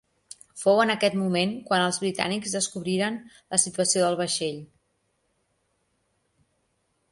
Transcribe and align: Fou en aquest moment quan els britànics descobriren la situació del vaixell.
Fou 0.59 0.79
en 0.83 0.93
aquest 0.93 1.17
moment 1.19 1.51
quan 1.67 1.83
els 1.89 1.99
britànics 2.05 2.55
descobriren 2.57 3.21
la 3.55 3.61
situació 3.67 4.05
del 4.05 4.19
vaixell. 4.23 4.59